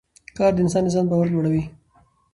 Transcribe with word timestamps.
کار 0.37 0.51
د 0.53 0.57
انسان 0.63 0.83
د 0.85 0.87
ځان 0.93 1.05
باور 1.09 1.27
لوړوي 1.31 1.63